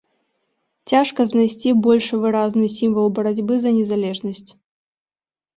[0.91, 4.49] Цяжка знайсці больш выразны сімвал барацьбы за незалежнасць.